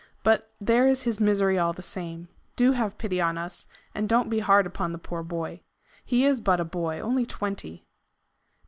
[0.23, 2.27] But there is his misery all the same.
[2.55, 5.61] Do have pity on us, and don't be hard upon the poor boy.
[6.03, 7.85] He is but a boy only twenty."